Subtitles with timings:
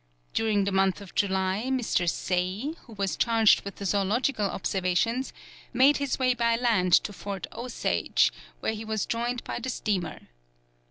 [0.33, 2.09] During the month of July, Mr.
[2.09, 5.31] Say, who was charged with the zoological observations,
[5.73, 10.21] made his way by land to Fort Osage, where he was joined by the steamer.